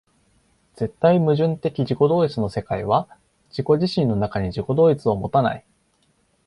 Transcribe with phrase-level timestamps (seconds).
[0.77, 3.07] 絶対矛盾的自己同一の世界は
[3.51, 5.63] 自己自身の中に自己同一を有たない。